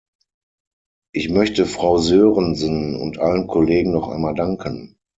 Ich 1.13 1.29
möchte 1.29 1.67
Frau 1.67 1.99
Sörensen 1.99 2.95
und 2.95 3.19
allen 3.19 3.45
Kollegen 3.45 3.91
noch 3.91 4.07
einmal 4.09 4.33
danken. 4.33 4.97